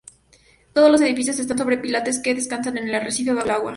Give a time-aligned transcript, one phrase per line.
[0.73, 3.69] Todos los edificios están sobre pilotes que descansan en el arrecife bajo el agua.